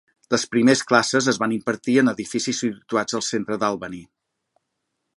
Les 0.35 0.45
primers 0.53 0.81
classes 0.91 1.27
es 1.33 1.39
van 1.43 1.53
impartir 1.59 1.97
en 2.03 2.11
edificis 2.13 2.65
situats 2.65 3.19
al 3.21 3.27
centre 3.31 3.63
d'Albany. 3.65 4.03